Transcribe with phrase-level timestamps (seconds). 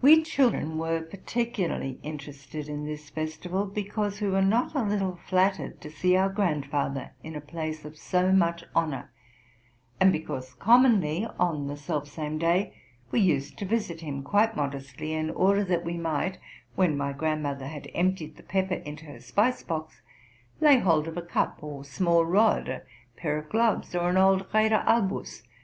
[0.00, 5.80] We children were particularly interested in this festival, because we were not a little flattered
[5.82, 9.12] to see our grandfather in a place of so much honor;
[10.00, 12.74] and because commonly, on the self same day,
[13.12, 16.40] we used to visit him, quite modestly, in order that we might,
[16.74, 20.00] when my grandmother had emptied the pep per into her spice box,
[20.60, 22.82] lay hold of a cup or small rod, a
[23.16, 25.44] pair of gloves, or an old Rader Albus.!